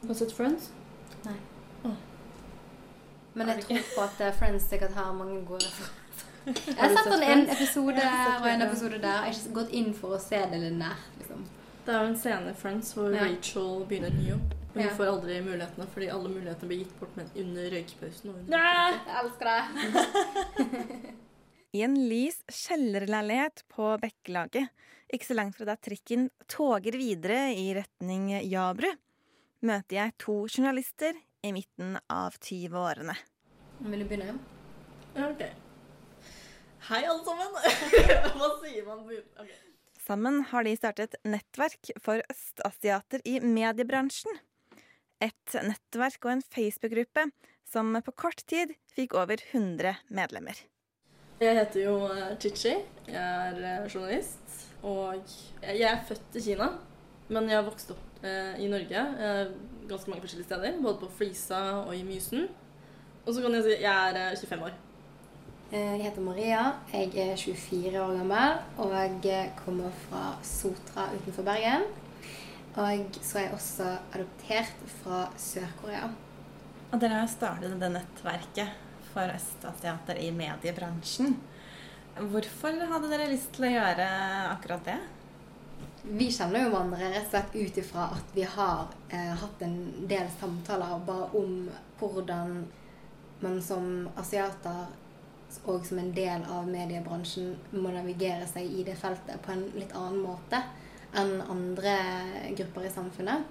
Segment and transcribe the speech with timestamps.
[0.00, 0.70] Har du sett Friends?
[1.24, 1.34] Nei.
[1.84, 1.94] Oh.
[3.34, 5.94] Men jeg tror på at eh, Friends sikkert har mange gode referanser.
[6.48, 8.04] Jeg Har sett en, en episode
[8.40, 9.08] og en episode der.
[9.08, 11.02] Jeg har ikke gått inn for å se det litt nær.
[11.18, 11.42] liksom.
[11.84, 13.26] Det er jo en scene i Friends hvor Ja.
[13.26, 14.54] Rachel begynner en ny jobb.
[14.74, 14.88] Men Ja.
[14.88, 18.30] hun får aldri mulighetene, fordi alle mulighetene blir gitt bort men under røykepausen.
[18.30, 21.14] Og under Jeg elsker det.
[21.78, 24.70] I en lys kjellerleilighet på Bekkelaget,
[25.12, 28.88] ikke så langt fra der trikken toger videre i retning Jabru,
[29.64, 31.16] møter jeg to journalister
[31.46, 33.14] i midten av 20-årene.
[33.84, 34.36] Vil du begynne?
[35.16, 35.42] Ja, ok.
[36.88, 37.56] Hei, alle sammen!
[38.38, 39.02] Hva sier man?
[39.08, 39.54] på- Ok.
[40.08, 44.38] Sammen har de startet nettverk for østasiater i mediebransjen.
[45.20, 47.26] Et nettverk og en Facebook-gruppe
[47.68, 50.56] som på kort tid fikk over 100 medlemmer.
[51.42, 52.72] Jeg heter jo eh, Chichi.
[53.06, 54.56] Jeg er eh, journalist.
[54.86, 55.20] Og
[55.60, 56.70] jeg er født i Kina,
[57.28, 59.02] men jeg har vokst opp eh, i Norge.
[59.20, 59.50] eh,
[59.88, 60.78] ganske mange forskjellige steder.
[60.82, 62.48] Både på Flisa og i Mysen.
[63.26, 64.76] Og så kan jeg si jeg er eh, 25 år.
[65.72, 66.62] Eh, Jeg heter Maria.
[66.92, 71.84] Jeg er 24 år gammel og jeg kommer fra Sotra utenfor Bergen.
[72.78, 76.08] Og så er jeg også adoptert fra Sør-Korea.
[76.92, 78.70] Og dere har startet det nettverket
[79.10, 81.34] for østasiater i mediebransjen.
[82.18, 84.06] Hvorfor hadde dere lyst til å gjøre
[84.54, 84.96] akkurat det?
[86.02, 89.78] Vi kjenner jo hverandre rett og slett ut ifra at vi har eh, hatt en
[90.08, 91.68] del samtaler bare om
[91.98, 92.60] hvordan
[93.40, 94.86] man som asiater
[95.64, 99.94] og som en del av mediebransjen må navigere seg i det feltet på en litt
[99.96, 100.60] annen måte
[101.16, 101.94] enn andre
[102.56, 103.46] grupper i samfunnet.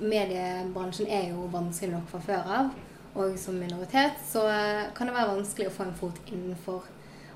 [0.00, 2.70] Mediebransjen er jo vanskelig nok fra før av,
[3.18, 6.86] og som minoritet så eh, kan det være vanskelig å få en fot innenfor.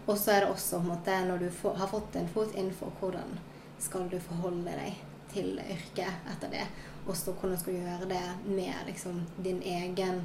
[0.04, 3.38] Og så er det også måte, når du får, har fått en fot innenfor, hvordan
[3.84, 5.02] skal du forholde deg
[5.34, 6.64] til yrket etter det?
[7.04, 10.22] Og så hvordan skal du gjøre det med liksom, din egen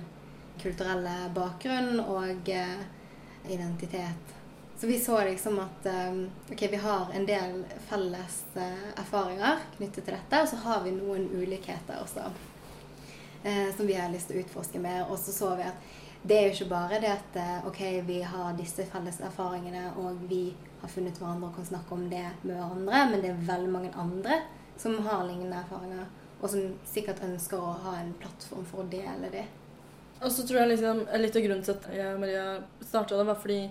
[0.62, 4.36] kulturelle bakgrunn og uh, identitet.
[4.80, 10.06] Så vi så liksom at um, ok, vi har en del felles uh, erfaringer knyttet
[10.06, 12.30] til dette, og så har vi noen ulikheter også.
[13.46, 15.06] uh, som vi har lyst til å utforske mer.
[15.10, 15.90] Og så så vi at
[16.22, 17.38] det er jo ikke bare det at
[17.68, 20.50] ok, vi har disse felles erfaringene, og vi
[20.82, 23.94] har funnet hverandre og kan snakke om det med hverandre, men det er veldig mange
[24.00, 24.42] andre
[24.80, 26.06] som har lignende erfaringer,
[26.40, 29.46] og som sikkert ønsker å ha en plattform for å dele det.
[30.20, 32.46] Og så tror jeg liksom litt av grunnen til at jeg og Maria
[32.84, 33.62] starta det, var fordi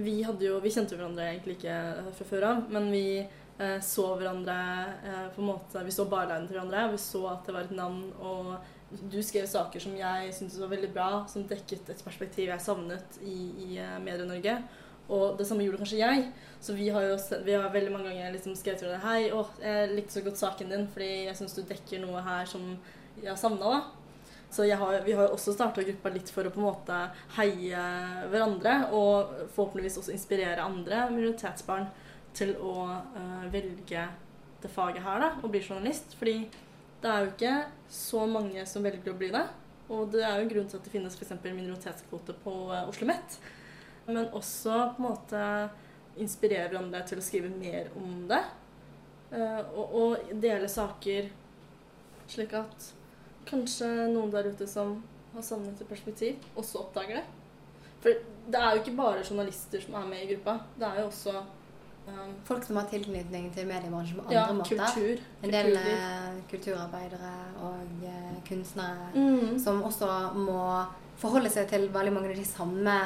[0.00, 1.76] vi jo Vi kjente jo hverandre egentlig ikke
[2.16, 4.56] fra før av, men vi eh, så hverandre
[5.04, 7.74] eh, på en måte Vi så barlinen til hverandre, vi så at det var et
[7.76, 8.54] navn, og
[9.12, 13.20] du skrev saker som jeg syntes var veldig bra, som dekket et perspektiv jeg savnet
[13.22, 14.56] i, i eh, Medie-Norge.
[15.08, 16.26] Og det samme gjorde kanskje jeg.
[16.60, 17.16] Så vi har jo
[17.46, 20.42] vi har veldig mange ganger liksom skrevet til hverandre Hei, å, jeg likte så godt
[20.42, 22.66] saken din, fordi jeg syns du dekker noe her som
[23.20, 23.80] jeg har savna, da.
[24.50, 26.96] Så har, vi har jo også starta gruppa litt for å på en måte
[27.36, 27.82] heie
[28.32, 31.86] hverandre, og forhåpentligvis også inspirere andre minoritetsbarn
[32.34, 34.08] til å uh, velge
[34.60, 36.16] det faget her, da, og bli journalist.
[36.18, 36.42] Fordi
[37.00, 37.54] det er jo ikke
[37.94, 39.46] så mange som velger å bli det.
[39.90, 41.32] Og det er jo en grunn til at det finnes f.eks.
[41.46, 43.38] minoritetskvote på uh, Oslo OsloMet.
[44.14, 45.44] Men også på en måte
[46.20, 48.42] inspirere hverandre til å skrive mer om det.
[49.32, 51.28] eh, og, og dele saker
[52.30, 52.88] slik at
[53.46, 54.96] kanskje noen der ute som
[55.34, 57.24] har savnet et perspektiv, også oppdager det.
[58.02, 58.10] For
[58.50, 60.54] det er jo ikke bare journalister som er med i gruppa.
[60.78, 61.34] Det er jo også
[62.08, 64.80] um, Folk som har tilknytning til mediebransjen på andre ja, måter.
[64.80, 65.22] kultur.
[65.42, 65.96] En del kulturliv.
[65.96, 67.32] eh, kulturarbeidere
[67.62, 68.06] og
[68.48, 69.58] kunstnere Mm.
[69.62, 70.62] som også må
[71.20, 72.96] forholde seg til veldig mange av de samme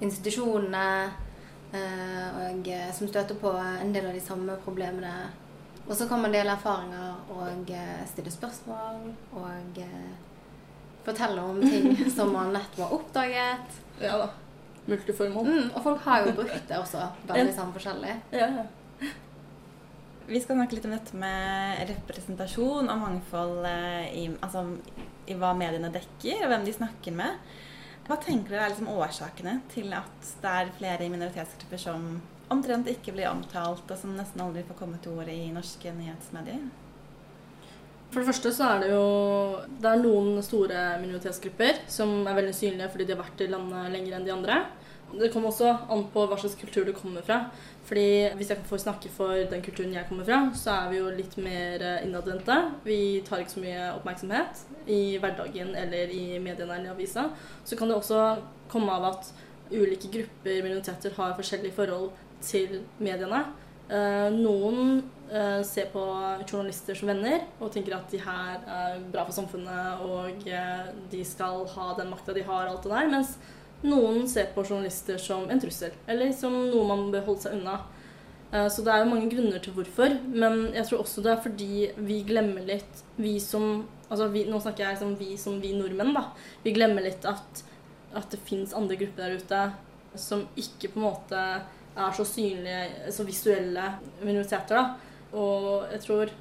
[0.00, 1.10] institusjonene.
[1.72, 5.12] eh, og eh, som støter på en del av de samme problemene.
[5.86, 9.82] Og så kan man dele erfaringer og eh, stille spørsmål og
[11.06, 13.78] fortelle om ting som man nettopp har oppdaget.
[14.02, 14.32] Ja da.
[14.86, 15.46] Multiformål.
[15.46, 18.12] Mm, og folk har jo brukt det også veldig sammen sånn forskjellig.
[18.30, 18.66] Ja, ja.
[20.26, 24.64] Vi skal snakke litt om dette med representasjon og mangfold i, altså,
[25.26, 27.50] i hva mediene dekker, og hvem de snakker med.
[28.06, 32.04] Hva tenker dere er liksom årsakene til at det er flere minoritetsgrupper som
[32.54, 36.68] omtrent ikke blir omtalt, og som nesten aldri får komme til orde i norske nyhetsmedier?
[38.12, 39.06] For det første så er det jo
[39.82, 43.90] Det er noen store minoritetsgrupper som er veldig synlige fordi de har vært i landet
[43.96, 44.60] lenger enn de andre.
[45.14, 47.46] Det kommer også an på hva slags kultur du kommer fra.
[47.86, 51.10] Fordi Hvis jeg får snakke for den kulturen jeg kommer fra, så er vi jo
[51.14, 52.56] litt mer eh, innadvendte.
[52.84, 57.28] Vi tar ikke så mye oppmerksomhet i hverdagen eller i mediene eller i avisa.
[57.64, 58.22] Så kan det også
[58.68, 59.30] komme av at
[59.70, 62.10] ulike grupper minoriteter har forskjellige forhold
[62.42, 63.44] til mediene.
[63.86, 66.02] Eh, Noen eh, ser på
[66.42, 70.42] journalister som venner og tenker at de her er bra for samfunnet og
[71.12, 73.14] de skal ha den makta de har, alt det der.
[73.14, 73.36] Mens
[73.84, 77.76] noen ser på journalister som en trussel, eller som noe man bør holde seg unna.
[78.52, 81.44] Eh, så det er jo mange grunner til hvorfor, men jeg tror også det er
[81.44, 81.70] fordi
[82.08, 86.14] vi glemmer litt, vi som altså vi, Nå snakker jeg som vi som vi nordmenn,
[86.14, 86.28] da.
[86.62, 87.64] Vi glemmer litt at,
[88.14, 89.64] at det fins andre grupper der ute
[90.16, 91.40] som ikke på en måte
[91.96, 93.86] er så synlige, så visuelle
[94.22, 94.76] minoriteter.
[94.76, 95.36] da.
[95.36, 96.32] Og jeg tror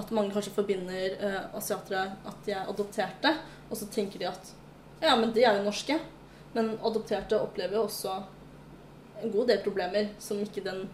[0.00, 3.34] at mange kanskje forbinder uh, asiatere at de er adopterte,
[3.68, 4.52] og så tenker de at
[5.02, 5.98] ja, men de er jo norske.
[6.52, 8.16] Men adopterte opplever jo også
[9.22, 10.84] en god del problemer som ikke den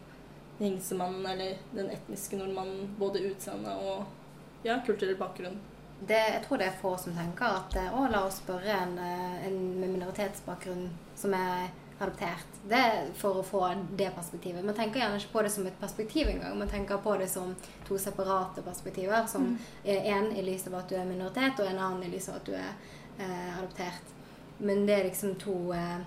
[0.59, 5.59] hingsemannen eller den etniske nordmannen, både utseende og ja, kulturell bakgrunn.
[6.01, 8.99] Det, jeg tror det er få som tenker at eh, å, la oss spørre en,
[9.03, 10.85] eh, en med minoritetsbakgrunn
[11.19, 12.59] som er adoptert.
[12.71, 13.65] Det er for å få
[13.99, 14.63] det perspektivet.
[14.63, 16.55] Man tenker gjerne ikke på det som et perspektiv engang.
[16.59, 17.55] Man tenker på det som
[17.89, 19.27] to separate perspektiver.
[19.27, 22.39] Som én i lys av at du er minoritet, og en annen i lys av
[22.39, 22.71] at du er
[23.19, 24.15] eh, adoptert.
[24.59, 25.99] Men det er liksom to eh,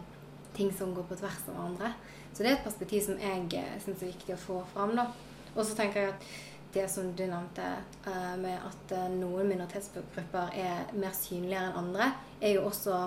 [0.55, 1.93] ting som går på tvers av hverandre.
[2.33, 4.95] Så det er et perspektiv som jeg eh, syns er viktig å få fram.
[4.99, 5.09] da.
[5.55, 6.31] Og så tenker jeg at
[6.73, 7.67] det som du nevnte
[8.07, 12.99] eh, med at eh, noen minoritetsgrupper er mer synligere enn andre, er jo også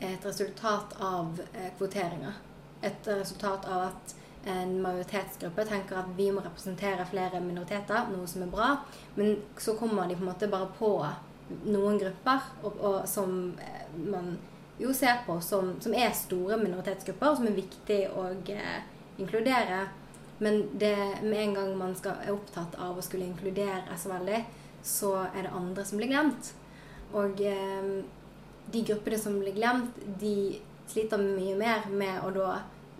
[0.00, 2.40] et resultat av eh, kvoteringer.
[2.84, 4.14] Et resultat av at
[4.48, 8.70] en majoritetsgruppe tenker at vi må representere flere minoriteter, noe som er bra,
[9.18, 10.94] men så kommer de på en måte bare på
[11.66, 14.36] noen grupper og, og som eh, man
[14.80, 18.78] jo ser på som, som, er store minoritetsgrupper, som er viktig å eh,
[19.20, 19.82] inkludere.
[20.40, 24.40] Men det, med en gang man skal, er opptatt av å skulle inkludere så veldig,
[24.82, 26.54] så er det andre som blir glemt.
[27.12, 27.92] Og eh,
[28.72, 30.60] de gruppene som blir glemt, de
[30.90, 32.54] sliter mye mer med å da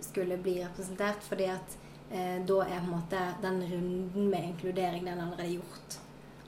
[0.05, 1.77] skulle bli representert, fordi at
[2.13, 6.01] eh, da er på en måte den runden med inkludering den allerede gjort.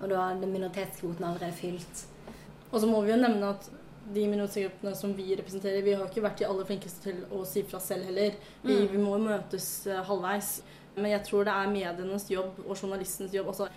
[0.02, 2.08] Og da er minoritetskvoten allerede fylt.
[2.72, 3.68] Og så må vi jo nevne at
[4.14, 7.64] de minoritetsgruppene som vi representerer, vi har ikke vært de aller flinkeste til å si
[7.68, 8.36] fra selv heller.
[8.62, 8.90] Vi, mm.
[8.92, 10.60] vi må møtes uh, halvveis.
[10.96, 13.68] Men jeg tror det er medienes jobb og journalistens jobb, altså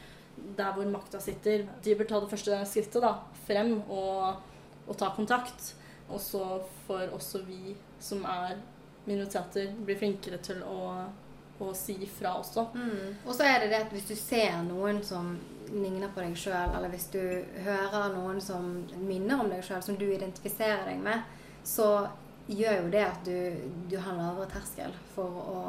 [0.57, 1.63] der hvor makta sitter.
[1.83, 3.13] De bør ta det første skrittet da,
[3.47, 4.41] frem og,
[4.85, 5.73] og ta kontakt.
[6.09, 6.43] Og så
[6.85, 8.59] får også vi som er
[9.05, 10.91] minoriteter, bli flinkere til å,
[11.61, 12.67] å si fra også.
[12.75, 13.15] Mm.
[13.23, 15.35] Og så er det det at hvis du ser noen som
[15.73, 17.21] ligner på deg sjøl, eller hvis du
[17.65, 18.67] hører noen som
[19.07, 21.23] minner om deg sjøl, som du identifiserer deg med,
[21.65, 22.07] så
[22.47, 23.37] gjør jo det at du,
[23.89, 25.61] du har en lavere terskel for å,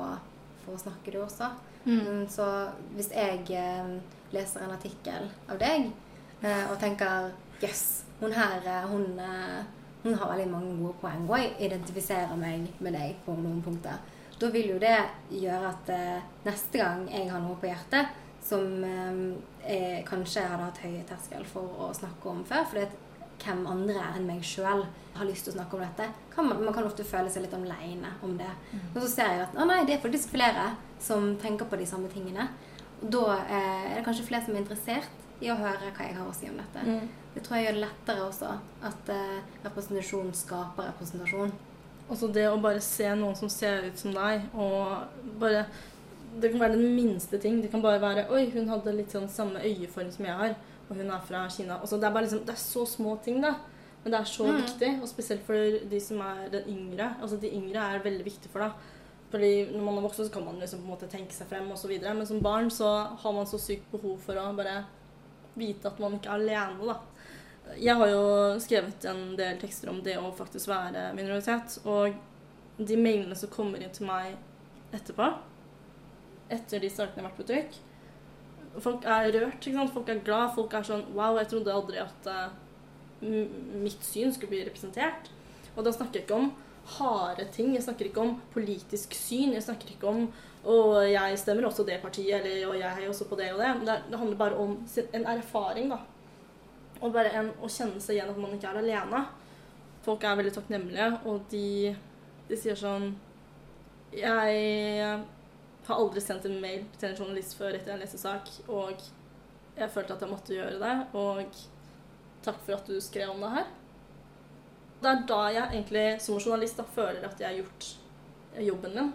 [0.64, 1.50] for å snakke, du også.
[1.86, 2.00] Mm.
[2.00, 2.46] mm så
[2.96, 3.92] hvis jeg eh,
[4.34, 5.88] leser en artikkel av deg
[6.42, 7.84] eh, og tenker Jøss, yes,
[8.20, 9.06] hun her eh, hun,
[10.02, 14.02] hun har veldig mange gode poeng, og jeg identifiserer meg med deg på noen punkter.
[14.36, 14.98] Da vil jo det
[15.32, 15.92] gjøre at
[16.44, 18.10] neste gang jeg har noe på hjertet,
[18.46, 19.18] som eh,
[19.66, 22.64] jeg kanskje hadde hatt høy terskel for å snakke om før.
[22.70, 22.96] For
[23.42, 24.84] hvem andre enn meg sjøl
[25.16, 26.08] har lyst til å snakke om dette.
[26.32, 28.48] Kan man, man, kan ofte føle seg litt aleine om det.
[28.72, 28.86] Mm.
[28.94, 30.70] Og så ser jeg at å nei, det er faktisk flere
[31.02, 32.48] som tenker på de samme tingene.
[33.02, 36.16] Og da eh, er det kanskje flere som er interessert i å høre hva jeg
[36.16, 36.84] har å si om dette.
[36.86, 37.08] Mm.
[37.34, 38.52] Det tror jeg gjør det lettere også.
[38.88, 41.52] At eh, representasjon skaper representasjon.
[42.06, 45.66] Også det å bare se noen som ser ut som deg, og bare
[46.40, 47.62] det kan være den minste ting.
[47.62, 50.56] Det kan bare være Oi, hun hadde litt sånn samme øyeform som jeg har,
[50.88, 51.80] og hun er fra Kina.
[51.80, 53.54] Også, det, er liksom, det er så små ting, da.
[54.04, 54.58] Men det er så mm.
[54.60, 57.08] viktig, og spesielt for de som er den yngre.
[57.20, 58.92] Altså, de yngre er veldig viktig for deg.
[59.32, 61.66] Fordi når man er voksen, så kan man liksom på en måte tenke seg frem
[61.74, 61.96] osv.
[62.04, 64.84] Men som barn så har man så sykt behov for å bare
[65.58, 67.00] vite at man ikke er alene, da.
[67.82, 68.22] Jeg har jo
[68.62, 71.80] skrevet en del tekster om det å faktisk være minoritet.
[71.90, 72.14] Og
[72.78, 74.36] de mailene som kommer inn til meg
[74.94, 75.32] etterpå,
[76.52, 77.80] etter de sakene har vært på trykk.
[78.84, 79.60] Folk er rørt.
[79.60, 79.94] ikke sant?
[79.94, 80.52] Folk er glad.
[80.54, 82.50] Folk er sånn Wow, jeg trodde aldri at uh,
[83.22, 85.30] mitt syn skulle bli representert.
[85.76, 86.50] Og da snakker jeg ikke om
[86.96, 87.72] harde ting.
[87.74, 89.56] Jeg snakker ikke om politisk syn.
[89.56, 90.28] Jeg snakker ikke om
[90.66, 93.68] og jeg stemmer også det partiet, eller og jeg heier også på det og det.
[93.86, 94.72] Det, handler bare om
[95.14, 96.00] en erfaring, da.
[97.00, 99.20] Og bare en, å kjenne seg igjen at man ikke er alene.
[100.02, 101.94] Folk er veldig takknemlige, og de,
[102.48, 103.12] de sier sånn
[104.14, 105.22] Jeg
[105.86, 109.02] har aldri sendt en mail til en journalist før etter en lesesak, og
[109.76, 110.94] jeg følte at jeg måtte gjøre det.
[111.18, 111.60] Og
[112.46, 113.70] takk for at du skrev om det her.
[115.02, 117.88] Det er da jeg egentlig som journalist da, føler at jeg har gjort
[118.66, 119.12] jobben min.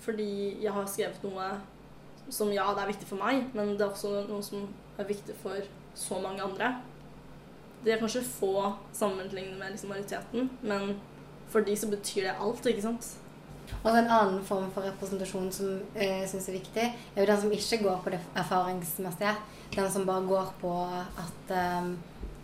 [0.00, 0.28] Fordi
[0.62, 1.48] jeg har skrevet noe
[2.30, 4.66] som ja, det er viktig for meg, men det er også noe som
[4.98, 6.72] er viktig for så mange andre.
[7.84, 10.96] Det er kanskje få sammenlignet med liksom majoriteten, men
[11.52, 13.12] for de så betyr det alt, ikke sant?
[13.82, 17.28] Og så en annen form for representasjon som jeg eh, syns er viktig, er jo
[17.30, 19.34] den som ikke går på det erfaringsmessige.
[19.74, 20.72] Den som bare går på
[21.22, 21.92] at um,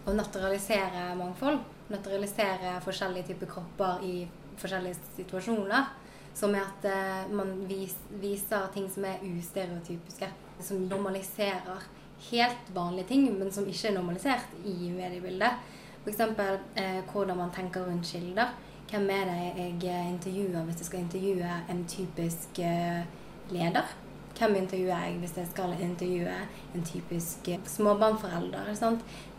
[0.06, 1.60] å naturalisere mangfold.
[1.92, 4.14] Naturalisere forskjellige typer kropper i
[4.60, 5.90] forskjellige situasjoner.
[6.34, 10.30] Som er at uh, man vis, viser ting som er ustereotypiske.
[10.62, 11.86] Som normaliserer
[12.30, 15.62] helt vanlige ting, men som ikke er normalisert i mediebildet.
[16.02, 16.20] F.eks.
[16.74, 18.54] Eh, hvordan man tenker rundt kilder.
[18.92, 23.06] Hvem er det jeg intervjuer hvis jeg skal intervjue en typisk eh,
[23.48, 23.86] leder?
[24.36, 26.34] Hvem intervjuer jeg hvis jeg skal intervjue
[26.76, 28.68] en typisk eh, småbarnforelder?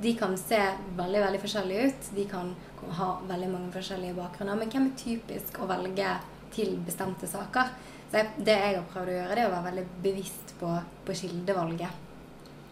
[0.01, 0.57] De kan se
[0.98, 2.10] veldig veldig forskjellige ut.
[2.15, 2.50] De kan
[2.98, 4.57] ha veldig mange forskjellige bakgrunner.
[4.57, 6.15] Men hvem er typisk å velge
[6.57, 7.69] til bestemte saker?
[8.10, 10.74] Så det jeg har prøvd å gjøre, det er å være veldig bevisst på,
[11.05, 12.03] på kildevalget.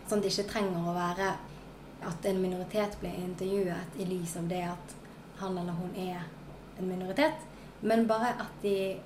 [0.10, 1.32] Sånn at det ikke trenger å være
[2.10, 5.02] at en minoritet blir intervjuet i lys av det at
[5.46, 6.26] han eller hun er
[6.82, 7.46] en minoritet,
[7.82, 8.98] men bare at de,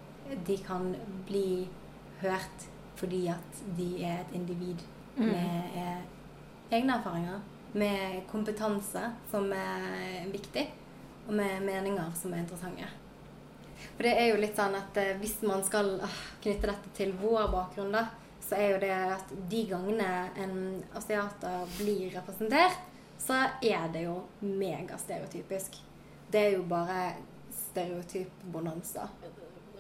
[0.48, 0.94] de kan
[1.28, 1.68] bli
[2.22, 4.80] hørt fordi at de er et individ
[5.18, 5.26] mm.
[5.26, 6.04] med eh,
[6.78, 7.42] egne erfaringer,
[7.76, 9.02] med kompetanse
[9.32, 10.70] som er viktig,
[11.28, 12.88] og med meninger som er interessante.
[13.96, 17.14] For det er jo litt sånn at eh, hvis man skal ah, knytte dette til
[17.20, 18.08] vår bakgrunn, da,
[18.46, 20.10] så er jo det at de gangene
[20.42, 20.58] en
[20.96, 22.84] asiater blir representert,
[23.20, 25.80] så er det jo megastereotypisk.
[26.32, 27.16] Det er jo bare
[27.76, 29.10] stereotyp-bonanza.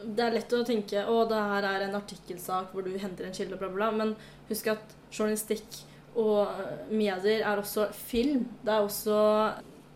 [0.05, 3.35] Det er lett å tenke å, det her er en artikkelsak hvor du henter en
[3.35, 4.13] kilde, bla, bla, men
[4.49, 5.79] husk at journalistikk
[6.19, 8.45] og medier er også film.
[8.63, 9.17] Det er også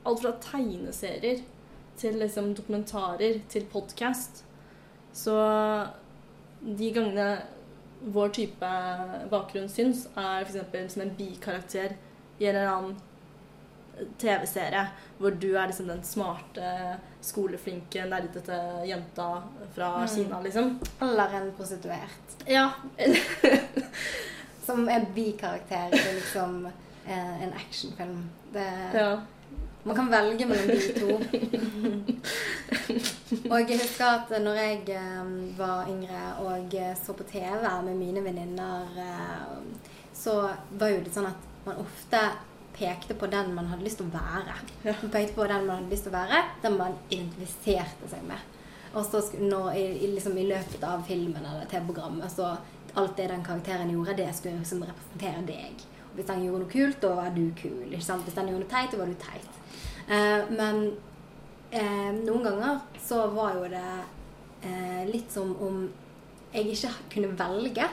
[0.08, 1.44] alt fra tegneserier
[2.00, 4.44] til liksom dokumentarer til podkast.
[5.16, 5.36] Så
[6.64, 7.30] de gangene
[8.00, 8.72] vår type
[9.32, 10.94] bakgrunn syns, er f.eks.
[10.96, 11.98] som en bikarakter
[12.40, 12.98] i en eller annen
[14.18, 14.88] TV-serie
[15.20, 19.42] hvor du er liksom den smarte, skoleflinke, nerdete jenta
[19.76, 20.08] fra mm.
[20.14, 20.80] Kina, liksom.
[21.02, 22.38] Eller en prostituert.
[22.48, 22.70] Ja.
[24.66, 26.66] Som er bikarakter i liksom
[27.06, 28.30] eh, en actionfilm.
[28.54, 29.22] Det, ja.
[29.84, 31.08] Man kan velge mellom de to.
[33.52, 38.24] og jeg husker at når jeg um, var yngre og så på TV med mine
[38.24, 38.86] venninner,
[40.14, 42.20] så var jo det sånn at man ofte
[42.80, 44.56] pekte på den man hadde lyst til å være.
[44.88, 48.58] Man pekte på den man hadde lyst til å være, den man identifiserte seg med.
[48.94, 52.56] Og så når, i, liksom, i, løpet av filmen eller TV-programmet så
[52.98, 55.84] alt det den karakteren gjorde, det skulle liksom representere deg.
[56.10, 57.86] Og hvis den gjorde noe kult, da var du kul.
[57.92, 59.60] Hvis den gjorde noe teit, da var du teit.
[60.10, 60.82] Eh, men
[61.70, 63.86] eh, noen ganger så var jo det
[64.66, 65.84] eh, litt som om
[66.50, 67.86] jeg ikke kunne velge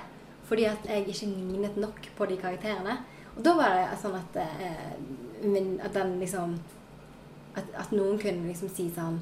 [0.47, 2.93] fordi at jeg ikke lignet nok på de karakterene.
[3.37, 4.97] Og da var det sånn at, eh,
[5.45, 6.57] min, at den liksom
[7.57, 9.19] at, at, noen kunne liksom si sånn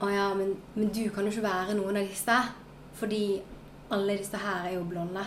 [0.00, 2.36] Å ja, men, men, du kan jo ikke være noen av disse.
[2.96, 3.24] Fordi
[3.92, 5.24] alle disse her er jo blonde.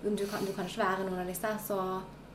[0.00, 1.50] Du kan, du kan ikke være noen av disse.
[1.66, 1.76] Så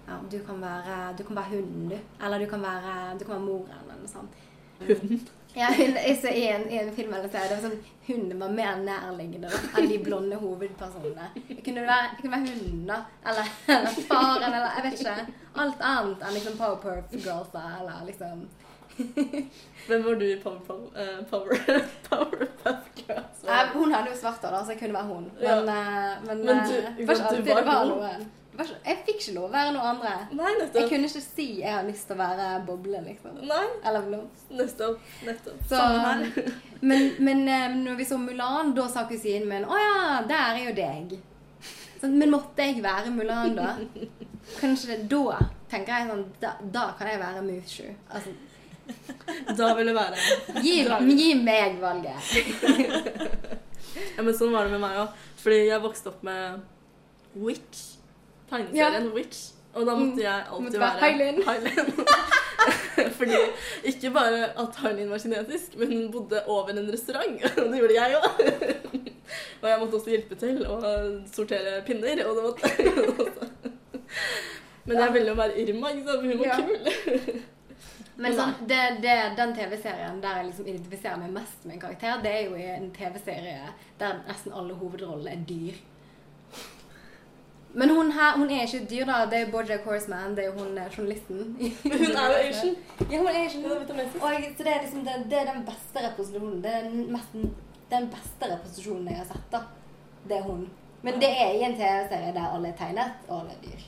[0.05, 1.97] ja, du kan være, du kan være hunden, du.
[2.21, 4.37] Eller du kan være, du kan være moren, eller noe sånt.
[4.83, 5.25] Hunden?
[5.53, 9.49] Ja, i, en, i en film eller så, det var sånn, Hunden var mer nærliggende
[9.51, 11.27] da, enn de blonde hovedpersonene.
[11.35, 12.99] Det kunne være, det kunne være hunden, da.
[13.27, 15.37] Eller, eller, faren, eller jeg vet ikke.
[15.63, 17.67] Alt annet enn liksom Powerpuff Girls, da.
[17.81, 18.47] Eller liksom
[19.87, 21.61] Hvem var du i Powerpuff uh, Power,
[22.09, 23.45] Powerpuff Girls?
[23.47, 25.31] Eh, hun hadde jo svart hår, da, så jeg kunne være hun.
[25.35, 25.79] Men, ja.
[26.17, 28.29] uh, men, men du, det var ikke alltid det var noen.
[28.59, 30.11] Jeg fikk ikke lov å være noe andre.
[30.35, 30.81] Nei, nettopp.
[30.81, 33.37] Jeg kunne ikke si jeg har lyst til å være boble, liksom.
[33.47, 33.63] Nei.
[33.87, 34.49] Eller blomst.
[34.51, 35.05] Nettopp.
[35.25, 35.61] nettopp.
[35.69, 35.79] Så,
[36.81, 40.65] men, men eh, når vi så Mulan, da sa kusinen min å ja, der er
[40.65, 41.15] jo deg.
[42.01, 43.75] Så, men måtte jeg være Mulan, da?
[44.59, 45.37] Kanskje da
[45.71, 47.85] tenker jeg sånn Da, da kan jeg være Mushu.
[48.11, 48.33] Altså,
[49.55, 50.17] da vil du være
[50.65, 50.81] Gi,
[51.15, 52.33] gi meg valget.
[54.17, 55.15] ja, men sånn var det med meg òg.
[55.39, 56.59] Fordi jeg vokste opp med
[57.39, 57.90] Witch
[58.51, 59.15] tegneserien ja.
[59.15, 59.49] Witch.
[59.71, 61.43] Og da måtte jeg alltid måtte være Hylin.
[63.19, 63.37] Fordi
[63.87, 67.45] ikke bare at Hylin var kinetisk, men hun bodde over en restaurant.
[67.57, 68.41] Og det gjorde jeg òg.
[69.61, 70.81] og jeg måtte også hjelpe til å
[71.31, 72.25] sortere pinner.
[72.27, 73.47] Og det måtte
[74.85, 76.21] Men jeg ville jo være Irma, ikke sant?
[76.25, 76.55] Hun var ja.
[76.59, 77.41] kul.
[78.21, 82.19] Men sånn, det, det, den TV-serien der jeg liksom identifiserer meg mest med en karakter,
[82.21, 85.79] det er jo i en TV-serie der nesten alle hovedrollene er dyr.
[87.73, 89.21] Men hun her, hun er ikke et dyr, da.
[89.31, 90.35] Det er Bojack Horseman.
[90.35, 91.37] Det er hun eh, journalisten.
[91.91, 92.75] Men hun er jo Asian.
[93.11, 93.65] Ja, hun er Asian.
[93.65, 93.87] Og
[94.57, 96.63] så det er liksom det, det, er den beste representasjonen.
[96.63, 97.39] Det er mest,
[97.93, 99.63] den beste representasjonen jeg har sett, da.
[100.27, 100.67] Det er hun.
[101.01, 103.87] Men det er i en TV-serie der alle er tegnet, og alle er dyr.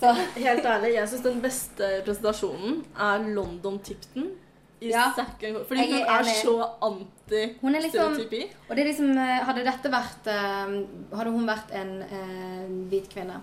[0.00, 0.12] Så.
[0.36, 4.30] Helt ærlig, jeg syns den beste presentasjonen er London Tipton
[4.80, 5.10] i Ja.
[5.16, 8.40] Fordi Jeg hun er er så er liksom anti-stereotypi.
[8.68, 10.72] Og det er liksom eh, Hadde dette vært eh,
[11.16, 13.40] Hadde hun vært en eh, hvit kvinne,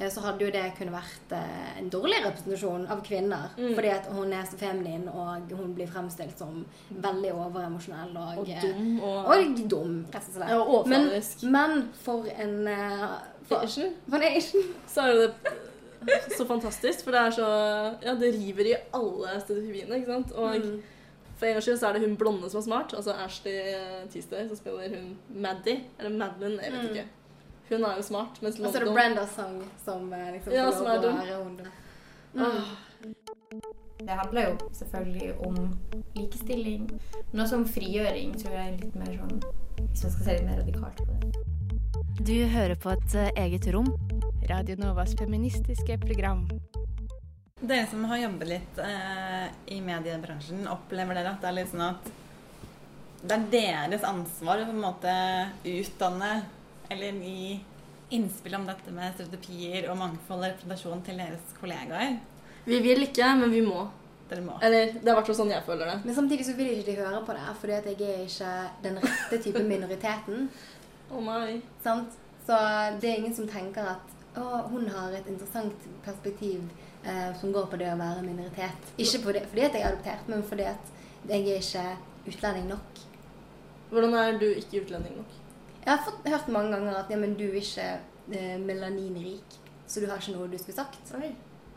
[0.00, 3.50] eh, så hadde jo det kunne vært eh, en dårlig representasjon av kvinner.
[3.58, 3.74] Mm.
[3.76, 8.46] Fordi at hun er så feminin, og hun blir fremstilt som veldig overemosjonell og, Og
[8.62, 10.48] dum og, og dum, rett og slett.
[10.50, 11.10] ja, og men,
[11.52, 13.06] men for en eh,
[13.48, 13.66] for,
[14.08, 15.52] for en Asian så er det
[16.36, 17.48] så fantastisk, for det er så
[18.02, 20.32] Ja, det river i alle stereotypiene, ikke sant?
[20.32, 20.82] Og Mm.
[21.36, 23.58] for en gangs skyld så er det hun blonde som er smart, altså Ashley
[24.12, 26.96] Teasday, så spiller hun Maddie, eller Madeline, jeg vet Mm.
[26.96, 27.06] ikke.
[27.70, 30.70] Hun er jo smart, mens Og så er det Brenda Song som eh, liksom Ja,
[30.70, 31.16] som er dum.
[31.16, 31.60] være hun.
[34.02, 35.78] Det handler jo selvfølgelig om
[36.16, 37.00] likestilling,
[37.32, 39.42] men også om frigjøring, tror jeg er litt mer sånn
[39.92, 42.26] Hvis man skal se litt mer radikalt på det.
[42.26, 43.88] Du hører på et eh, eget rom.
[44.48, 46.48] Radio Novas feministiske program.
[47.60, 51.84] Dere som har jobbet litt eh, i mediebransjen, opplever dere at det er litt sånn
[51.86, 52.08] at
[53.22, 55.12] det er deres ansvar å på en måte
[55.70, 56.32] utdanne
[56.90, 57.60] eller gi
[58.18, 62.16] innspill om dette med stereotypier og mangfold og representasjon til deres kollegaer?
[62.66, 63.84] Vi vil ikke, men vi må.
[64.30, 64.56] Dere må.
[64.58, 65.98] Eller det er i hvert fall sånn jeg føler det.
[66.02, 68.52] Men samtidig så vil ikke de høre på det, fordi at jeg er ikke
[68.88, 70.50] den rette type minoriteten.
[71.12, 71.60] Å nei.
[71.84, 72.18] Sant?
[72.42, 72.58] Så
[72.98, 76.62] det er ingen som tenker at å, hun har et interessant perspektiv
[77.04, 78.92] eh, som går på det å være minoritet.
[79.02, 80.92] Ikke på det, fordi at jeg er adoptert, men fordi at
[81.28, 83.02] jeg er ikke utlending nok.
[83.92, 85.38] Hvordan er du ikke utlending nok?
[85.82, 87.88] Jeg har fått, hørt mange ganger at ja, men du er ikke
[88.32, 91.12] eh, melaninrik, så du har ikke noe du skulle sagt.
[91.18, 91.32] Oi,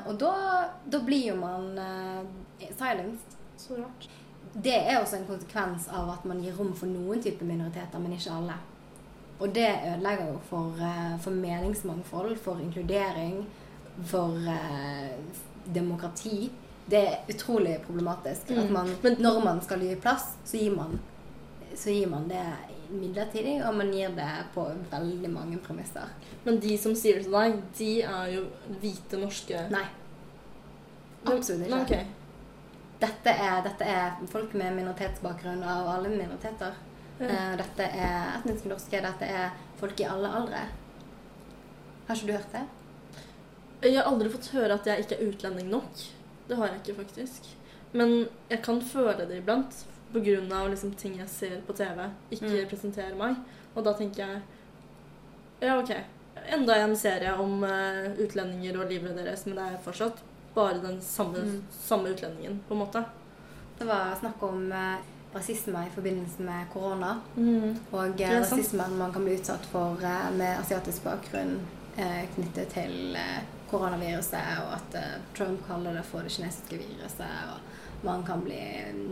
[0.06, 0.36] Og da,
[0.92, 3.36] da blir jo man eh, silenced.
[3.58, 4.08] så rart.
[4.56, 8.14] Det er også en konsekvens av at man gir rom for noen typer minoriteter, men
[8.16, 8.56] ikke alle.
[9.40, 13.46] Og det ødelegger jo for, eh, for meningsmangfold, for inkludering,
[14.04, 15.10] for eh,
[15.76, 16.52] demokrati.
[16.90, 18.50] Det er utrolig problematisk.
[18.50, 18.60] Mm.
[18.60, 21.00] At man, Men- når man skal gi plass, så gir man,
[21.76, 22.46] så gir man det
[22.90, 26.10] midlertidig, og man gir det på veldig mange premisser.
[26.44, 28.44] Men de som sier det til deg, de er jo
[28.82, 29.86] hvite norske Nei.
[31.26, 31.70] Absolutt ikke.
[31.70, 32.06] Men, ok.
[33.02, 36.78] Dette er, dette er folk med minoritetsbakgrunn av alle minoriteter.
[37.20, 37.28] Ja.
[37.28, 39.02] Eh, Dette er etniske norske.
[39.02, 40.66] Dette er folk i alle aldre.
[42.08, 42.66] Har ikke du hørt det?
[43.86, 46.04] Jeg har aldri fått høre at jeg ikke er utlending nok.
[46.48, 47.48] Det har jeg ikke, faktisk.
[47.94, 50.68] Men jeg kan føle det iblant pga.
[50.70, 52.68] Liksom, ting jeg ser på TV, ikke Mm.
[52.70, 53.36] presenterer meg.
[53.76, 54.42] Og da tenker jeg
[55.62, 55.92] Ja, OK.
[56.52, 60.18] Enda en serie om uh, utlendinger og livet deres, men det er fortsatt
[60.54, 61.64] bare den samme, Mm.
[61.72, 63.06] samme utlendingen, på en måte.
[63.80, 64.98] Det var snakk om eh,
[65.36, 67.20] rasisme i forbindelse med korona.
[67.36, 67.76] Mm.
[67.92, 71.58] Og eh, rasismen man kan bli utsatt for eh, med asiatisk bakgrunn
[71.98, 77.32] eh, knyttet til eh, koronaviruset, og at eh, Trump kaller det for det kinesiske viruset.
[77.54, 78.60] og man kan bli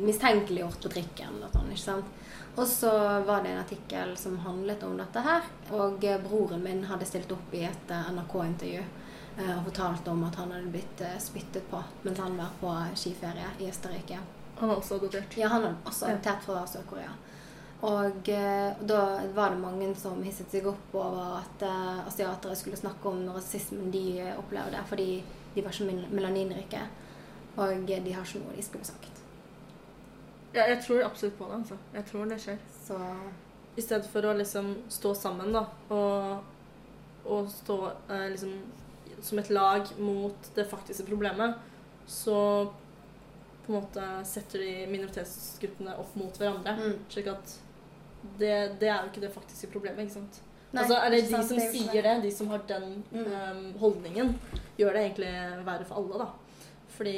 [0.05, 2.05] mistenkeliggjort på trikken og sånn, ikke sant.
[2.55, 2.91] Og så
[3.25, 5.47] var det en artikkel som handlet om dette her.
[5.73, 8.83] Og eh, broren min hadde stilt opp i et NRK-intervju
[9.33, 13.71] og fortalt om at han hadde blitt spyttet på mens han var på skiferie i
[13.71, 14.19] Østerrike.
[14.59, 15.37] Han er også adoptert.
[15.37, 17.13] Ja, han er også adoptert fra Sør-Korea.
[17.83, 18.99] Og eh, da
[19.35, 23.89] var det mange som hisset seg opp over at eh, asiatere skulle snakke om rasismen
[23.91, 25.07] de eh, opplevde, fordi
[25.55, 26.79] de var ikke mel- melaninrike.
[27.57, 29.09] Og eh, de har ikke noe de skulle sagt.
[30.53, 31.57] Ja, jeg tror absolutt på det.
[31.59, 31.77] altså.
[31.97, 32.57] Jeg tror det skjer.
[32.85, 32.99] Så
[33.75, 36.43] I stedet for å liksom stå sammen da, og,
[37.25, 37.77] og stå
[38.13, 38.53] eh, liksom
[39.23, 41.55] som et lag mot det faktiske problemet,
[42.07, 42.69] så
[43.65, 46.73] på en måte setter de minoritetsgruppene opp mot hverandre.
[46.79, 46.97] mm.
[47.09, 47.53] Slik at
[48.39, 50.41] det, det er jo ikke det faktiske problemet, ikke sant?
[50.73, 53.25] Nei, altså, eller de sant, som det er sier det, de som har den Mm.
[53.29, 54.33] um, holdningen,
[54.77, 55.33] gjør det egentlig
[55.67, 56.27] verre for alle, da.
[56.97, 57.17] Fordi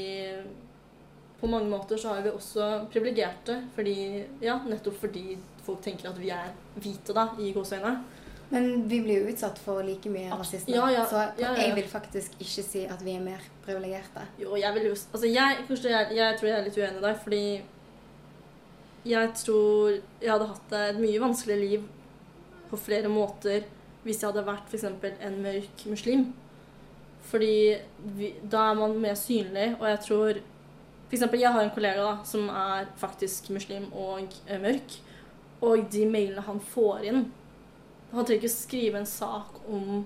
[1.39, 3.95] på mange måter så er vi også privilegerte, fordi
[4.41, 7.95] Ja, nettopp fordi folk tenker at vi er hvite, da, i gåseøyne.
[8.49, 10.75] Men vi blir jo utsatt for like mye rasisme.
[10.75, 14.25] ja, ja, Så ja, jeg vil faktisk ikke si at vi er mer privilegerte.
[14.41, 17.05] Jo, jeg vil jo Altså, jeg, først, jeg, jeg tror jeg er litt uenig i
[17.07, 17.61] deg, fordi
[19.05, 19.89] jeg tror
[20.21, 21.85] jeg hadde hatt et mye vanskeligere liv
[22.69, 23.65] på flere måter
[24.05, 24.83] hvis jeg hadde vært f.eks.
[24.85, 26.27] en mørk muslim.
[27.25, 27.77] Fordi
[28.17, 30.41] vi, da er man mer synlig, og jeg tror
[31.15, 34.99] eksempel, jeg har en kollega da, som er faktisk muslim og eh, mørk,
[35.65, 37.25] og de mailene han får inn
[38.11, 40.05] Han trenger ikke skrive en sak om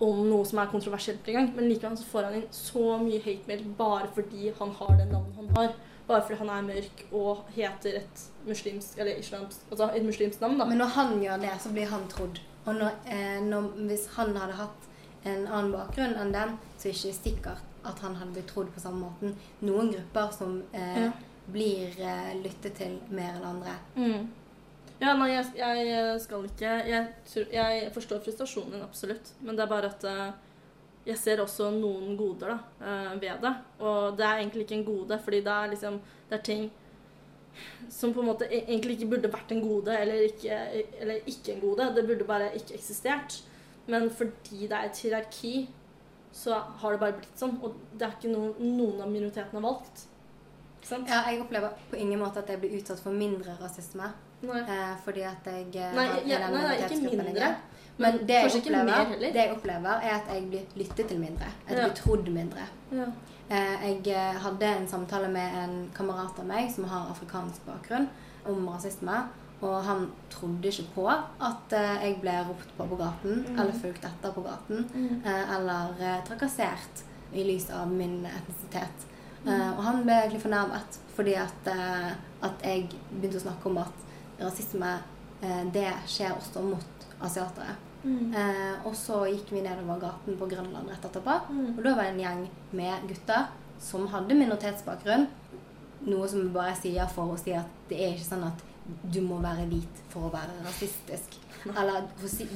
[0.00, 3.64] om noe som er kontroversielt engang, men likevel så får han inn så mye hate-mail
[3.80, 5.72] bare fordi han har det navnet han har.
[6.06, 10.54] Bare fordi han er mørk og heter et muslimsk eller islamsk, altså et muslimsk navn.
[10.60, 10.64] da.
[10.70, 12.38] Men når han gjør det, så blir han trodd.
[12.66, 14.86] Og når, eh, når, hvis han hadde hatt
[15.26, 18.70] en annen bakgrunn enn den, så er det ikke sikkert at han hadde blitt trodd
[18.74, 19.34] på samme måten.
[19.66, 21.10] Noen grupper som eh, Ja.
[21.50, 23.74] blir eh, lyttet til mer enn andre.
[23.96, 24.28] Mm.
[24.98, 27.08] Ja, nei, jeg, jeg skal ikke jeg,
[27.54, 29.30] jeg forstår frustrasjonen din, absolutt.
[29.40, 30.32] Men det er bare at eh,
[31.06, 33.54] jeg ser også noen goder da, eh, ved det.
[33.78, 36.68] Og det er egentlig ikke en gode, fordi det er liksom Det er ting
[37.88, 40.58] som på en måte e- egentlig ikke burde vært en gode, eller ikke,
[41.00, 41.88] eller ikke en gode.
[41.96, 43.40] Det burde bare ikke eksistert.
[43.88, 45.68] Men fordi det er et hierarki,
[46.32, 47.56] så har det bare blitt sånn.
[47.64, 50.04] Og det er ikke noe noen av minoritetene har valgt.
[50.86, 51.08] Sant?
[51.10, 54.12] Ja, jeg opplever på ingen måte at jeg blir utsatt for mindre rasisme.
[54.42, 57.24] Eh, fordi at jeg eh, Nei, har- ja, nei, nei, ikke mindre.
[57.32, 57.54] Lenger.
[57.98, 61.46] Men det jeg, opplever, det jeg opplever, er at jeg blir lyttet til mindre.
[61.66, 61.84] At jeg Ja.
[61.88, 62.66] blir trodd mindre.
[62.92, 63.06] Ja.
[63.50, 68.08] Eh, Jeg eh, hadde en samtale med en kamerat av meg som har afrikansk bakgrunn,
[68.46, 69.24] om rasisme.
[69.60, 73.58] Og han trodde ikke på at eh, jeg ble ropt på på gaten, Mm.
[73.60, 74.86] eller fulgt etter på gaten,
[75.24, 77.02] eh, eller trakassert
[77.34, 79.06] i lys av min etnisitet.
[79.44, 79.78] Mm.
[79.78, 81.68] Og han ble egentlig fornærmet fordi at,
[82.42, 82.88] at jeg
[83.20, 83.92] begynte å snakke om at
[84.40, 84.98] rasisme,
[85.42, 87.76] eh, det skjer også mot asiatere.
[88.04, 88.32] Mm.
[88.34, 91.34] Eh, og så gikk vi nedover gaten på Grønland rett etterpå.
[91.50, 91.72] Mm.
[91.78, 92.44] Og da var det en gjeng
[92.78, 93.48] med gutter
[93.82, 95.26] som hadde minoritetsbakgrunn.
[96.06, 98.62] Noe som vi bare sier for å si at det er ikke sånn at
[99.12, 101.34] du må være hvit for å være rasistisk.
[101.74, 102.06] Eller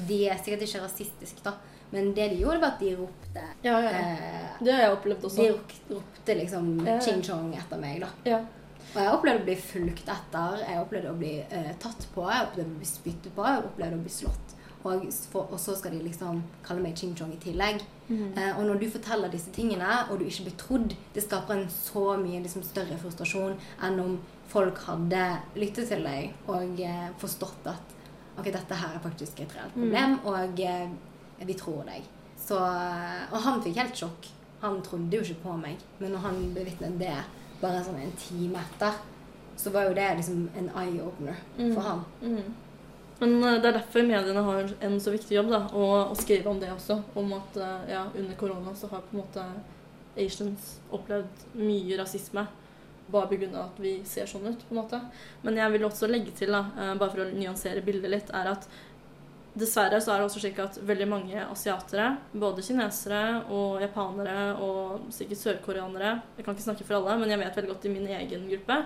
[0.09, 1.57] de er sikkert ikke rasistiske, da.
[1.93, 3.99] Men det de gjorde, var at de ropte Ja, ja, ja.
[3.99, 5.43] eh, Det har jeg opplevd også.
[5.43, 7.01] De ropte liksom Ja.
[7.01, 8.39] ching chong etter meg, da.
[8.93, 12.49] Og jeg opplevde å bli fulgt etter, jeg opplevde å bli eh, tatt på, jeg
[12.49, 14.59] opplevde å bli spyttet på, jeg opplevde å bli slått.
[14.83, 17.81] Og, for, og så skal de liksom kalle meg ching chong i tillegg.
[18.09, 18.35] Mm.
[18.35, 21.71] Eh, og når du forteller disse tingene, og du ikke blir trodd, det skaper en
[21.73, 24.19] så mye liksom, større frustrasjon enn om
[24.53, 25.23] folk hadde
[25.57, 27.97] lyttet til deg og eh, forstått at
[28.37, 30.91] ok, dette her er faktisk et reelt problem, og eh,
[31.47, 32.05] vi tror deg.
[32.43, 34.29] Så, eh, og han fikk helt sjokk.
[34.63, 35.81] Han trodde jo ikke på meg.
[35.99, 37.15] Men når han bevitnet det
[37.63, 38.99] bare sånn en time etter,
[39.57, 41.75] så var jo det liksom en eye-opener Mm.
[41.75, 42.05] for han.
[42.23, 42.55] Mm.
[43.21, 46.51] Men eh, det er derfor mediene har en så viktig jobb, da, å, å skrive
[46.51, 46.97] om det også.
[47.15, 49.45] Om at eh, ja, under korona så har på en måte
[50.17, 52.47] Asians opplevd mye rasisme.
[53.13, 53.65] Bare pga.
[53.65, 55.01] at vi ser sånn ut, på en måte.
[55.43, 58.51] Men jeg vil også legge til, da, eh, bare for å nyansere bildet litt, er
[58.57, 58.67] at
[59.59, 65.09] dessverre så er det også slik at veldig mange asiatere, både kinesere og japanere og
[65.13, 68.13] sikkert sørkoreanere Jeg kan ikke snakke for alle, men jeg vet veldig godt i min
[68.17, 68.79] egen gruppe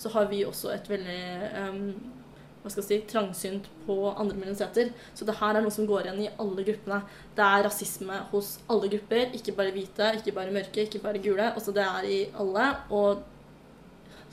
[0.00, 1.22] så har vi også et veldig
[1.60, 1.80] um,
[2.60, 4.90] hva skal jeg si, trangsynt på andre minoriteter.
[5.16, 6.98] Så det her er noe som går igjen i alle gruppene.
[7.36, 11.46] Det er rasisme hos alle grupper, ikke bare hvite, ikke bare mørke, ikke bare gule.
[11.54, 12.66] Altså det er i alle.
[12.92, 13.22] Og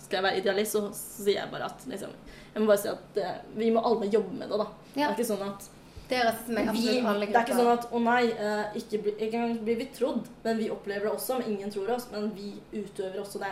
[0.03, 2.11] skal jeg være idealist, så, så sier jeg bare at liksom,
[2.53, 4.67] Jeg må bare si at det, vi må alle jobbe med det, da.
[4.93, 5.71] Det er ikke sånn at
[6.09, 8.99] Det er rasisme i absolutt alle det er ikke sånn at å nei, eh, ikke,
[9.03, 11.39] bli, ikke engang blir vi trodd, men vi opplever det også.
[11.39, 12.05] Men ingen tror oss.
[12.11, 13.49] Men vi utøver også det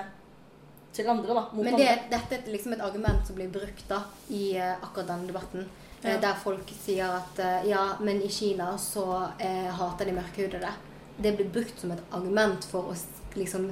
[0.95, 1.41] til andre, da.
[1.53, 3.97] Men det, dette er liksom et argument som blir brukt da
[4.31, 5.65] i eh, akkurat denne debatten.
[6.03, 6.19] eh, Ja.
[6.21, 9.03] Der folk sier at ja, men i Kina så
[9.39, 10.71] eh, hater de mørkhudede.
[11.17, 12.95] Det blir brukt som et argument for å
[13.35, 13.67] liksom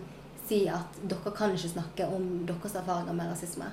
[0.48, 3.72] si at dere kan ikke snakke om deres erfaringer med rasisme.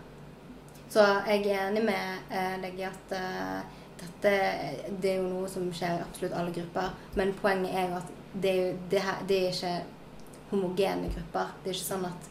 [0.90, 2.30] Så jeg er enig med
[2.62, 3.12] deg i at
[4.00, 4.32] dette
[5.02, 6.90] det er jo noe som skjer i absolutt alle grupper.
[7.18, 9.74] Men poenget er jo at det, er jo- det, her, det er ikke
[10.50, 11.54] homogene grupper.
[11.64, 12.28] Det er ikke sånn at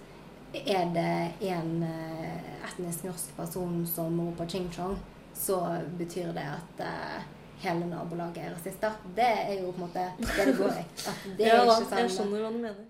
[0.60, 4.96] er det en eh, etnisk norsk person som roper ching chong,
[5.38, 5.60] så
[6.00, 7.20] betyr det at eh,
[7.62, 8.96] hele nabolaget er rasister.
[9.16, 10.86] Det er jo på en måte det det går i.
[11.38, 12.88] Det er ja, ikke ikke jeg sånn skjønner hva du mener.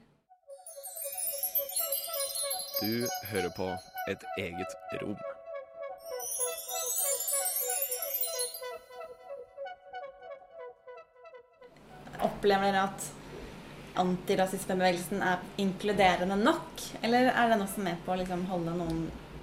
[2.80, 3.68] Du hører på
[4.08, 5.18] et eget rom.
[12.40, 13.08] Opplever dere at
[14.00, 16.84] antirasismebevegelsen er inkluderende nok?
[17.04, 19.02] Eller er den også med på å liksom holde noen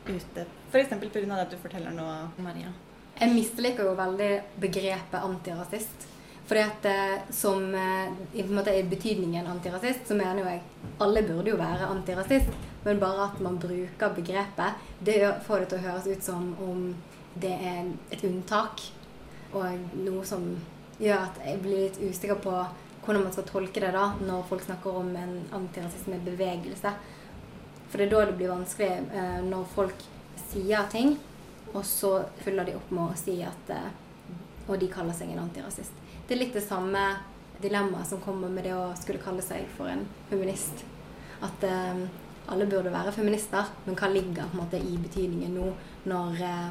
[0.09, 0.47] ute?
[0.71, 0.95] F.eks.
[0.97, 1.37] pga.
[1.37, 2.07] det du forteller nå,
[2.41, 2.73] Maria.
[3.21, 4.31] Jeg misliker jo veldig
[4.61, 6.07] begrepet antirasist.
[6.47, 10.63] Fordi at eh, som eh, i, måte, i betydningen antirasist, så mener jo jeg
[11.05, 12.57] alle burde jo være antirasist.
[12.87, 16.89] Men bare at man bruker begrepet, det får det til å høres ut som om
[17.37, 18.89] det er et unntak.
[19.53, 20.49] Og noe som
[21.03, 22.55] gjør at jeg blir litt usikker på
[23.07, 26.93] hvordan man skal tolke det da, når folk snakker om en antirasismebevegelse.
[27.87, 30.03] For det er da det blir vanskelig eh, når folk
[30.49, 31.15] sier ting,
[31.73, 32.11] og så
[32.43, 33.95] fyller de opp med å si at eh,
[34.67, 35.95] Og de kaller seg en antirasist.
[36.27, 36.99] Det er litt det samme
[37.63, 40.83] dilemmaet som kommer med det å skulle kalle seg for en feminist.
[41.47, 42.01] At eh,
[42.51, 45.71] alle burde være feminister, men hva ligger på en måte i betydningen nå
[46.11, 46.69] når eh,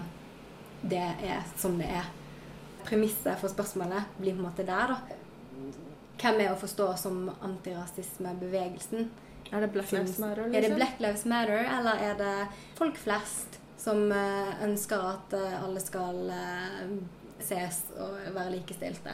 [0.91, 2.11] det er som det er?
[2.85, 5.21] Premisset for spørsmålet blir på en måte der, da.
[6.21, 9.09] Hvem er å forstå som antirasismebevegelsen?
[9.51, 10.47] Er det Black Lives Matter?
[10.47, 10.79] Er det liksom?
[10.79, 12.33] Black Lives Matter, eller er det
[12.79, 16.83] folk flest som eh, ønsker at eh, alle skal eh,
[17.43, 19.13] ses og være likestilte?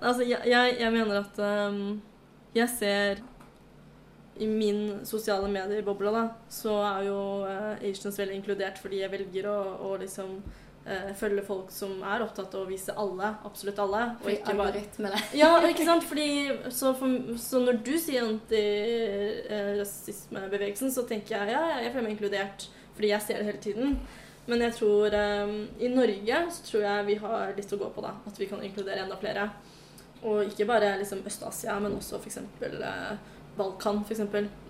[0.00, 2.00] Altså, jeg, jeg, jeg mener at um,
[2.54, 3.22] jeg ser
[4.38, 9.48] i min sosiale medier-boble, da, så er jo uh, Asians veldig inkludert fordi jeg velger
[9.50, 9.56] å,
[9.88, 10.36] å liksom
[10.88, 14.82] eh, følge folk som er opptatt av å vise alle, absolutt alle, og ikke bare
[15.36, 16.04] Ja, ikke sant?
[16.08, 16.28] Fordi,
[16.72, 22.60] så, for, så når du sier antirasismebevegelsen, så tenker jeg ja, jeg føler meg inkludert
[22.98, 23.88] fordi jeg ser det hele tiden.
[24.48, 25.48] Men jeg tror eh,
[25.84, 28.10] i Norge så tror jeg vi har litt å gå på, da.
[28.26, 29.44] At vi kan inkludere enda flere.
[30.26, 32.38] Og ikke bare liksom Øst-Asia, men også f.eks.
[32.64, 33.12] Eh,
[33.58, 34.20] Balkan, f.eks.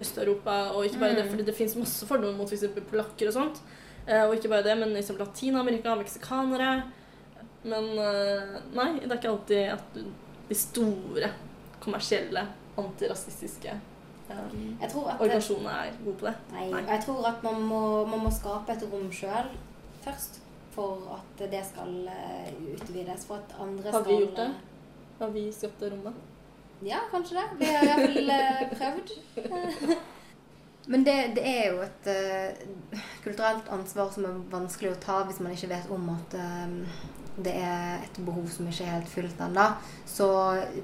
[0.04, 0.54] Øst-Europa.
[0.74, 1.31] Og ikke bare det, Mm.
[1.33, 2.66] fordi det fins masse fordommer mot f.eks.
[2.90, 3.57] polakker og sånt.
[4.09, 6.71] Eh, og ikke bare det, men liksom Latin-Amerika, meksikanere.
[7.68, 10.01] Men eh, nei, det er ikke alltid at
[10.49, 11.31] de store,
[11.85, 12.47] kommersielle,
[12.79, 13.75] antirasistiske
[14.29, 16.35] at organisasjonene er gode på det.
[16.53, 16.83] Nei, Nei.
[16.88, 19.49] jeg tror at man må, man må skape et rom sjøl
[20.05, 20.42] først.
[20.75, 21.94] For at det skal
[22.75, 23.25] utvides.
[23.27, 24.51] For at andre skal Har vi gjort det?
[25.18, 26.21] Har vi skapt det rommet?
[26.87, 27.47] Ja, kanskje det.
[27.59, 29.97] Vi har iallfall prøvd.
[30.88, 35.40] Men det, det er jo et uh, kulturelt ansvar som er vanskelig å ta hvis
[35.44, 37.03] man ikke vet om at uh,
[37.38, 39.66] det er et behov som ikke er helt fylt ennå.
[40.09, 40.29] Så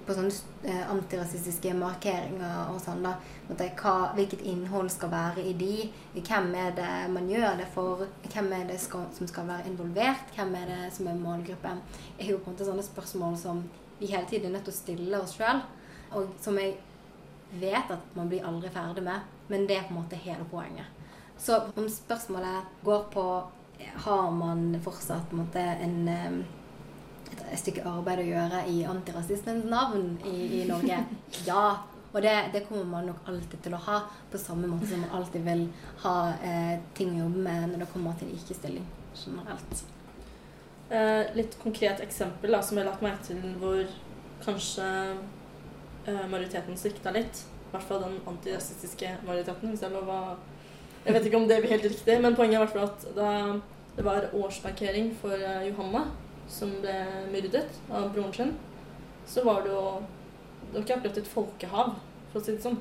[0.04, 0.34] på sånne
[0.68, 3.14] uh, antirasistiske markeringer og sånn, da
[3.48, 5.88] det, hva, Hvilket innhold skal være i de?
[6.18, 8.04] Hvem er det man gjør det for?
[8.28, 10.36] Hvem er det skal, som skal være involvert?
[10.36, 11.80] Hvem er det som er målgruppen?
[12.18, 13.64] er jo på en måte sånne spørsmål som
[13.98, 15.64] vi hele tiden er nødt til å stille oss sjøl.
[16.12, 16.76] Og som jeg
[17.56, 19.33] vet at man blir aldri ferdig med.
[19.48, 20.86] Men det er på en måte hele poenget.
[21.38, 23.24] Så om spørsmålet går på
[24.06, 26.36] har man fortsatt på en, måte, en, eh,
[27.32, 31.02] et, et stykke arbeid å gjøre i antirasismens navn i, i Norge?
[31.48, 31.66] Ja.
[32.14, 33.96] Og det, det kommer man nok alltid til å ha,
[34.30, 35.64] på samme måte som man alltid vil
[36.04, 36.12] ha
[36.46, 38.86] eh, ting å jobbe med når det kommer til likestilling
[39.18, 39.82] generelt.
[40.94, 43.82] Eh, litt konkret eksempel da, som jeg har lagt merke til hvor
[44.44, 44.86] kanskje
[46.06, 47.42] eh, majoriteten svikta litt.
[47.74, 49.72] Hvert fall den antirasistiske majoriteten.
[49.72, 50.18] hvis jeg lov å...
[51.04, 53.08] Jeg vet ikke om det blir helt riktig, men poenget er i hvert fall at
[53.16, 53.30] da
[53.96, 56.06] det var årsmarkering for eh, Johanna,
[56.50, 56.94] som ble
[57.30, 58.54] myrdet av broren sin,
[59.26, 59.84] så var det jo
[60.64, 61.90] Det var ikke akkurat et folkehav,
[62.32, 62.78] for å si det sånn.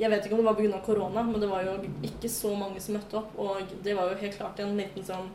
[0.00, 0.78] Jeg vet ikke om det var pga.
[0.86, 1.74] korona, men det var jo
[2.08, 3.34] ikke så mange som møtte opp.
[3.36, 5.28] Og det var jo helt klart en liten sånn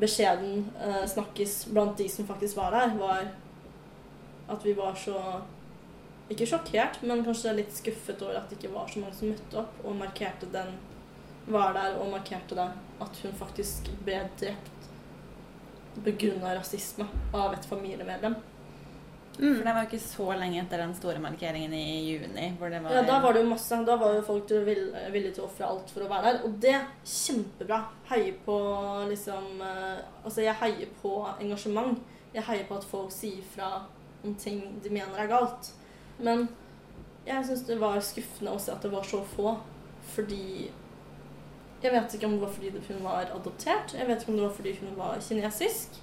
[0.00, 3.28] beskjeden eh, snakkis blant de som faktisk var der, var
[4.48, 5.20] at vi var så
[6.32, 9.58] Ikke sjokkert, men kanskje litt skuffet over at det ikke var så mange som møtte
[9.62, 10.72] opp og markerte den
[11.52, 12.68] Var der og markerte det
[13.02, 14.68] at hun faktisk ble drept
[16.04, 18.36] begrunna rasisme av et familiemedlem.
[19.32, 22.50] For det var jo ikke så lenge etter den store markeringen i juni.
[22.58, 22.92] hvor det var...
[22.94, 23.78] Ja, da var det jo masse.
[23.88, 26.40] Da var jo folk vill- villige til å ofre alt for å være der.
[26.46, 26.74] Og det
[27.08, 27.78] kjempebra.
[28.10, 28.56] Heier på
[29.08, 31.98] liksom eh, Altså, jeg heier på engasjement.
[32.34, 33.70] Jeg heier på at folk sier fra
[34.22, 35.72] om ting de mener er galt.
[36.22, 36.46] Men
[37.26, 39.56] jeg syns det var skuffende å se at det var så få.
[40.14, 40.70] Fordi
[41.82, 43.94] Jeg vet ikke om det var fordi hun var adoptert.
[43.98, 45.96] Jeg vet ikke om det var fordi hun var kinesisk.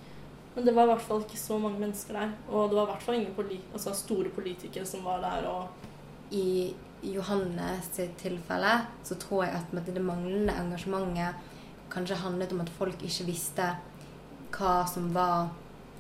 [0.56, 2.34] Men det var i hvert fall ikke så mange mennesker der.
[2.50, 6.36] Og det var i hvert fall ingen poli altså store politikere som var der og
[6.36, 8.74] I Johanne sitt tilfelle
[9.08, 11.48] så tror jeg at det manglende engasjementet
[11.90, 13.70] kanskje handlet om at folk ikke visste
[14.58, 15.50] hva som var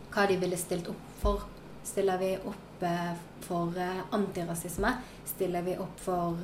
[0.10, 1.43] Hva de ville stilt opp for.
[1.86, 3.12] Stiller vi opp eh,
[3.46, 4.94] for eh, antirasisme?
[5.26, 6.38] Stiller vi opp for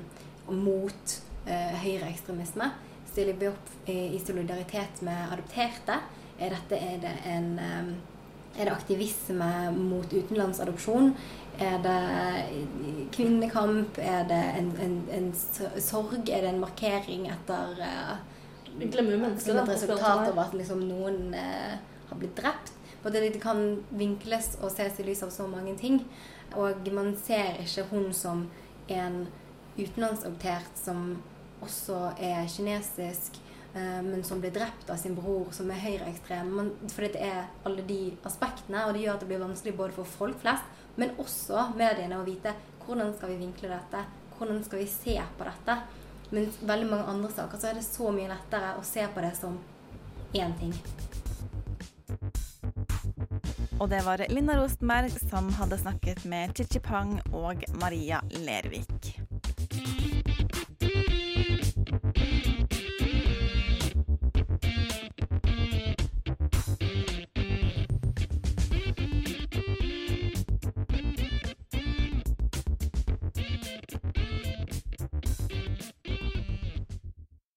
[0.52, 2.71] mot eh, høyreekstremisme?
[3.12, 6.02] Stiller vi opp i, solidaritet med adopterte?
[6.36, 7.95] Er dette er det en eh,
[8.56, 11.10] er det aktivisme mot utenlandsadopsjon?
[11.60, 13.98] Er det kvinnekamp?
[14.00, 15.28] Er det en, en, en
[15.82, 16.30] sorg?
[16.30, 17.76] Er det en markering etter
[18.80, 19.63] Vi glemmer jo mennesker, da.
[19.63, 21.76] et resultat av at liksom, noen eh,
[22.10, 22.74] har blitt drept?
[23.05, 25.99] Og det, kan vinkles og ses i lys av så mange ting.
[26.57, 28.47] Og man ser ikke hun som
[28.89, 29.25] en
[29.77, 31.17] utenlandsadoptert som
[31.65, 33.37] også er kinesisk,
[33.75, 36.53] eh, men som blir drept av sin bror, som er høyreekstrem.
[36.89, 40.15] For det er alle de aspektene, og det gjør at det blir vanskelig både for
[40.17, 40.65] folk flest,
[40.95, 44.05] men også mediene å vite hvordan skal vi vinkle dette,
[44.37, 45.77] hvordan skal vi se på dette.
[46.31, 49.35] Men veldig mange andre saker så er det så mye lettere å se på det
[49.37, 49.59] som
[50.33, 50.73] én ting.
[53.79, 59.19] Og det var Linda Rostenberg som hadde snakket med Chichi Pang og Maria Lervik.